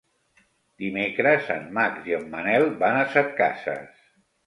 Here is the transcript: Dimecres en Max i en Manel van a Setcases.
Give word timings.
Dimecres 0.83 1.53
en 1.57 1.69
Max 1.77 2.09
i 2.11 2.17
en 2.21 2.27
Manel 2.35 2.69
van 2.83 3.01
a 3.05 3.09
Setcases. 3.15 4.07